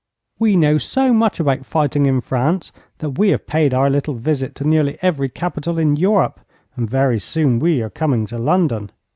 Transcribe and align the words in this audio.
We 0.39 0.55
know 0.55 0.79
so 0.79 1.13
much 1.13 1.39
about 1.39 1.63
fighting 1.63 2.07
in 2.07 2.21
France, 2.21 2.71
that 2.97 3.19
we 3.19 3.29
have 3.29 3.45
paid 3.45 3.71
our 3.71 3.87
little 3.87 4.15
visit 4.15 4.55
to 4.55 4.67
nearly 4.67 4.97
every 5.03 5.29
capital 5.29 5.77
in 5.77 5.95
Europe, 5.95 6.39
and 6.75 6.89
very 6.89 7.19
soon 7.19 7.59
we 7.59 7.83
are 7.83 7.91
coming 7.91 8.25
to 8.25 8.39
London. 8.39 8.89